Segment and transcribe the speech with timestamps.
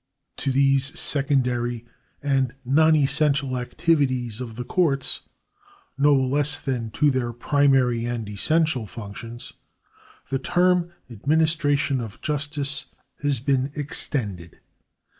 [0.37, 1.85] To these secondary
[2.23, 5.21] and non essential activities of the courts,
[5.95, 9.53] no less than to their primary and essential functions,
[10.31, 12.87] the term administration of justice
[13.21, 14.57] has been extended.